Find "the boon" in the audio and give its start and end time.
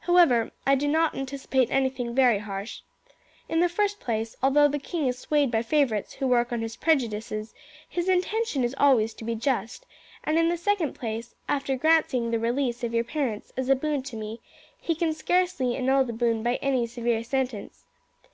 16.04-16.42